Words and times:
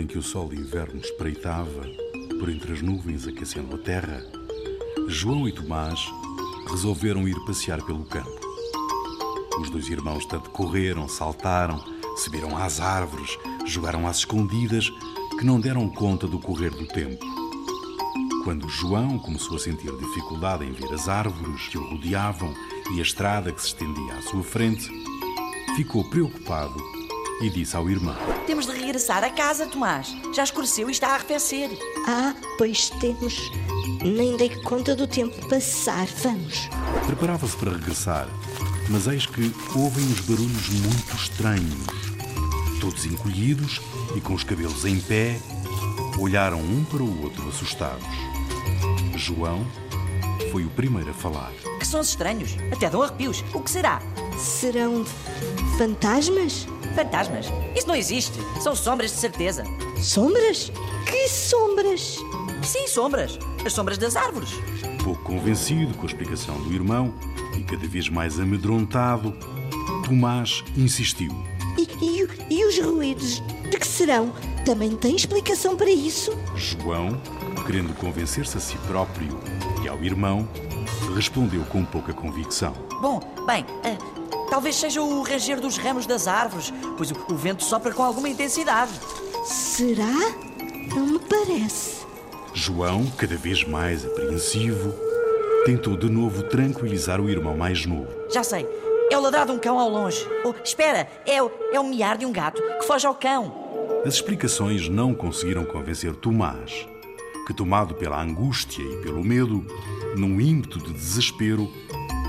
Em 0.00 0.06
que 0.06 0.16
o 0.16 0.22
sol 0.22 0.48
de 0.48 0.56
inverno 0.56 0.98
espreitava 0.98 1.82
por 2.38 2.48
entre 2.48 2.72
as 2.72 2.80
nuvens 2.80 3.28
aquecendo 3.28 3.76
a 3.76 3.78
terra, 3.78 4.24
João 5.08 5.46
e 5.46 5.52
Tomás 5.52 6.00
resolveram 6.70 7.28
ir 7.28 7.38
passear 7.44 7.84
pelo 7.84 8.02
campo. 8.06 8.40
Os 9.60 9.68
dois 9.68 9.90
irmãos 9.90 10.24
tanto 10.24 10.48
correram, 10.48 11.06
saltaram, 11.06 11.84
subiram 12.16 12.56
às 12.56 12.80
árvores, 12.80 13.38
jogaram 13.66 14.06
às 14.06 14.20
escondidas, 14.20 14.90
que 15.38 15.44
não 15.44 15.60
deram 15.60 15.86
conta 15.90 16.26
do 16.26 16.38
correr 16.38 16.70
do 16.70 16.86
tempo. 16.86 17.22
Quando 18.42 18.70
João 18.70 19.18
começou 19.18 19.56
a 19.56 19.60
sentir 19.60 19.94
dificuldade 19.98 20.64
em 20.64 20.72
ver 20.72 20.90
as 20.94 21.10
árvores 21.10 21.68
que 21.68 21.76
o 21.76 21.86
rodeavam 21.90 22.54
e 22.94 23.00
a 23.00 23.02
estrada 23.02 23.52
que 23.52 23.60
se 23.60 23.66
estendia 23.66 24.14
à 24.14 24.22
sua 24.22 24.42
frente, 24.42 24.88
ficou 25.76 26.08
preocupado 26.08 26.99
e 27.40 27.48
disse 27.48 27.76
ao 27.76 27.88
irmão: 27.88 28.16
Temos 28.46 28.66
de 28.66 28.72
regressar 28.72 29.24
a 29.24 29.30
casa, 29.30 29.66
Tomás. 29.66 30.14
Já 30.34 30.44
escureceu 30.44 30.88
e 30.88 30.92
está 30.92 31.08
a 31.08 31.14
arrefecer. 31.14 31.70
Ah, 32.06 32.34
pois 32.58 32.90
temos. 33.00 33.50
Nem 34.02 34.36
dei 34.36 34.50
conta 34.62 34.94
do 34.94 35.06
tempo 35.06 35.48
passar. 35.48 36.06
Vamos. 36.22 36.68
Preparava-se 37.06 37.56
para 37.56 37.72
regressar, 37.72 38.28
mas 38.88 39.06
eis 39.06 39.26
que 39.26 39.52
ouvem 39.74 40.04
uns 40.04 40.20
barulhos 40.20 40.68
muito 40.68 41.16
estranhos. 41.16 42.10
Todos 42.80 43.04
encolhidos 43.04 43.80
e 44.16 44.20
com 44.20 44.34
os 44.34 44.42
cabelos 44.42 44.84
em 44.84 44.98
pé, 45.00 45.38
olharam 46.18 46.60
um 46.60 46.84
para 46.84 47.02
o 47.02 47.22
outro 47.22 47.48
assustados. 47.48 48.06
João 49.16 49.66
foi 50.50 50.64
o 50.64 50.70
primeiro 50.70 51.10
a 51.10 51.14
falar. 51.14 51.52
Que 51.78 51.86
sons 51.86 52.08
estranhos. 52.08 52.56
Até 52.72 52.88
dão 52.88 53.02
arrepios. 53.02 53.44
O 53.52 53.60
que 53.60 53.70
será? 53.70 54.00
Serão 54.38 55.04
fantasmas? 55.76 56.66
Fantasmas? 56.94 57.46
Isso 57.74 57.86
não 57.86 57.94
existe. 57.94 58.38
São 58.60 58.74
sombras 58.74 59.10
de 59.12 59.18
certeza. 59.18 59.64
Sombras? 59.98 60.72
Que 61.06 61.28
sombras? 61.28 62.18
Sim, 62.62 62.86
sombras. 62.88 63.38
As 63.64 63.72
sombras 63.72 63.98
das 63.98 64.16
árvores. 64.16 64.50
Pouco 65.02 65.22
convencido 65.22 65.94
com 65.94 66.02
a 66.02 66.06
explicação 66.06 66.60
do 66.62 66.72
irmão 66.72 67.14
e 67.56 67.62
cada 67.62 67.86
vez 67.86 68.08
mais 68.08 68.38
amedrontado, 68.38 69.34
Tomás 70.06 70.64
insistiu. 70.76 71.30
E, 71.78 71.88
e, 72.04 72.28
e 72.50 72.64
os 72.64 72.78
ruídos? 72.78 73.42
De 73.70 73.78
que 73.78 73.86
serão? 73.86 74.32
Também 74.64 74.96
tem 74.96 75.16
explicação 75.16 75.76
para 75.76 75.90
isso? 75.90 76.32
João, 76.54 77.20
querendo 77.66 77.94
convencer-se 77.94 78.56
a 78.56 78.60
si 78.60 78.76
próprio 78.86 79.38
e 79.82 79.88
ao 79.88 80.02
irmão, 80.02 80.48
respondeu 81.14 81.64
com 81.64 81.84
pouca 81.84 82.12
convicção. 82.12 82.74
Bom, 83.00 83.20
bem, 83.46 83.64
uh, 83.64 84.19
talvez 84.50 84.76
seja 84.76 85.00
o 85.00 85.22
ranger 85.22 85.60
dos 85.60 85.78
ramos 85.78 86.04
das 86.04 86.26
árvores, 86.26 86.72
pois 86.96 87.10
o, 87.10 87.14
o 87.30 87.36
vento 87.36 87.64
sopra 87.64 87.94
com 87.94 88.02
alguma 88.02 88.28
intensidade. 88.28 88.92
Será? 89.44 90.12
Não 90.94 91.06
me 91.06 91.18
parece. 91.20 92.00
João, 92.52 93.06
cada 93.16 93.36
vez 93.36 93.64
mais 93.64 94.04
apreensivo, 94.04 94.92
tentou 95.64 95.96
de 95.96 96.10
novo 96.10 96.42
tranquilizar 96.42 97.20
o 97.20 97.30
irmão 97.30 97.56
mais 97.56 97.86
novo. 97.86 98.08
Já 98.30 98.42
sei. 98.42 98.66
É 99.10 99.16
o 99.16 99.20
ladrar 99.20 99.46
de 99.46 99.52
um 99.52 99.58
cão 99.58 99.78
ao 99.78 99.88
longe. 99.88 100.28
Oh, 100.44 100.54
espera, 100.62 101.08
é 101.26 101.42
o, 101.42 101.50
é 101.72 101.80
o 101.80 101.84
miar 101.84 102.18
de 102.18 102.26
um 102.26 102.32
gato 102.32 102.62
que 102.78 102.86
foge 102.86 103.06
ao 103.06 103.14
cão. 103.14 103.70
As 104.04 104.14
explicações 104.14 104.88
não 104.88 105.14
conseguiram 105.14 105.64
convencer 105.64 106.14
Tomás, 106.14 106.86
que, 107.46 107.52
tomado 107.52 107.94
pela 107.94 108.22
angústia 108.22 108.82
e 108.82 108.96
pelo 109.02 109.22
medo, 109.22 109.64
num 110.16 110.40
ímpeto 110.40 110.78
de 110.78 110.92
desespero, 110.92 111.68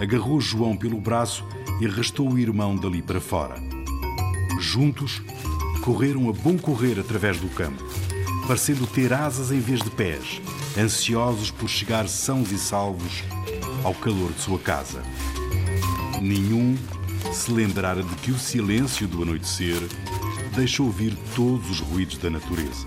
agarrou 0.00 0.40
João 0.40 0.76
pelo 0.76 1.00
braço 1.00 1.44
e 1.80 1.86
arrastou 1.86 2.30
o 2.30 2.38
irmão 2.38 2.74
dali 2.74 3.02
para 3.02 3.20
fora. 3.20 3.54
Juntos, 4.58 5.22
correram 5.82 6.28
a 6.28 6.32
bom 6.32 6.56
correr 6.58 6.98
através 6.98 7.38
do 7.38 7.48
campo, 7.48 7.82
parecendo 8.46 8.86
ter 8.86 9.12
asas 9.12 9.50
em 9.50 9.60
vez 9.60 9.80
de 9.80 9.90
pés, 9.90 10.40
ansiosos 10.78 11.50
por 11.50 11.68
chegar 11.68 12.08
sãos 12.08 12.50
e 12.52 12.58
salvos 12.58 13.22
ao 13.82 13.94
calor 13.94 14.32
de 14.32 14.40
sua 14.40 14.58
casa. 14.58 15.02
Nenhum 16.20 16.76
se 17.32 17.50
lembrara 17.50 18.02
de 18.02 18.14
que 18.16 18.30
o 18.30 18.38
silêncio 18.38 19.06
do 19.06 19.22
anoitecer 19.22 19.80
deixa 20.54 20.82
ouvir 20.82 21.16
todos 21.34 21.70
os 21.70 21.80
ruídos 21.80 22.18
da 22.18 22.28
natureza. 22.28 22.86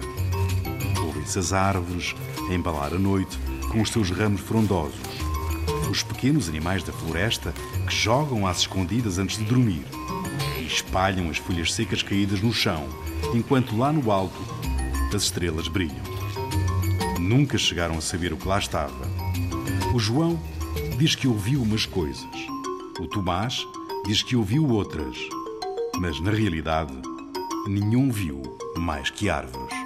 Ouvem-se 1.04 1.40
as 1.40 1.54
árvores 1.54 2.14
a 2.50 2.54
embalar 2.54 2.94
a 2.94 3.00
noite 3.00 3.38
com 3.72 3.82
os 3.82 3.90
seus 3.90 4.10
ramos 4.12 4.42
frondosos, 4.42 5.00
os 5.94 6.02
pequenos 6.02 6.50
animais 6.50 6.82
da 6.82 6.92
floresta 6.92 7.54
que 7.88 7.96
jogam 7.96 8.48
às 8.48 8.62
escondidas 8.62 9.20
antes 9.20 9.38
de 9.38 9.44
dormir 9.44 9.86
e 10.60 10.66
espalham 10.66 11.30
as 11.30 11.38
folhas 11.38 11.72
secas 11.72 12.02
caídas 12.02 12.42
no 12.42 12.52
chão, 12.52 12.90
enquanto 13.32 13.78
lá 13.78 13.94
no 13.94 14.12
alto 14.12 14.42
as 15.16 15.22
estrelas 15.22 15.68
brilham. 15.68 16.02
Nunca 17.20 17.60
chegaram 17.60 17.96
a 17.96 18.02
saber 18.02 18.34
o 18.34 18.38
que 18.38 18.48
lá 18.48 18.58
estava. 18.58 19.08
O 19.94 20.00
João 20.00 20.42
diz 20.98 21.14
que 21.14 21.28
ouviu 21.28 21.62
umas 21.62 21.86
coisas. 21.86 22.26
O 23.00 23.06
Tomás 23.08 23.64
diz 24.08 24.24
que 24.24 24.36
ouviu 24.36 24.68
outras. 24.68 25.16
Mas, 26.00 26.20
na 26.20 26.32
realidade, 26.32 26.94
nenhum 27.68 28.10
viu 28.12 28.42
mais 28.76 29.12
que 29.12 29.30
árvores. 29.30 29.78